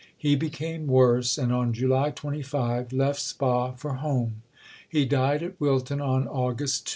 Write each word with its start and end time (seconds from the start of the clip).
He 0.17 0.35
became 0.35 0.87
worse, 0.87 1.37
and, 1.37 1.53
on 1.53 1.73
July 1.73 2.09
25, 2.09 2.91
left 2.91 3.19
Spa 3.19 3.73
for 3.73 3.93
home. 3.97 4.41
He 4.89 5.05
died 5.05 5.43
at 5.43 5.61
Wilton 5.61 6.01
on 6.01 6.27
August 6.27 6.87
2. 6.87 6.89